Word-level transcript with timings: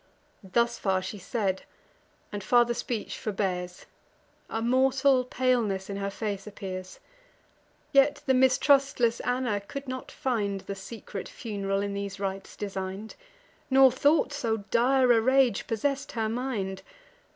Thus 0.43 0.79
far 0.79 1.03
she 1.03 1.19
said, 1.19 1.61
and 2.31 2.43
farther 2.43 2.73
speech 2.73 3.19
forbears; 3.19 3.85
A 4.49 4.59
mortal 4.59 5.23
paleness 5.23 5.91
in 5.91 5.97
her 5.97 6.09
face 6.09 6.47
appears: 6.47 6.99
Yet 7.91 8.23
the 8.25 8.33
mistrustless 8.33 9.19
Anna 9.19 9.59
could 9.59 9.87
not 9.87 10.09
find 10.11 10.61
The 10.61 10.73
secret 10.73 11.29
fun'ral 11.29 11.83
in 11.83 11.93
these 11.93 12.19
rites 12.19 12.55
design'd; 12.55 13.13
Nor 13.69 13.91
thought 13.91 14.33
so 14.33 14.63
dire 14.71 15.11
a 15.11 15.21
rage 15.21 15.67
possess'd 15.67 16.13
her 16.13 16.29
mind. 16.29 16.81